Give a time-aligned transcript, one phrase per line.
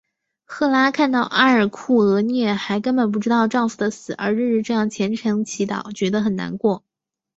[0.45, 6.83] 赫拉看到阿尔库俄涅还根本不知道丈夫的死而日日这样虔诚祈祷觉得很难过。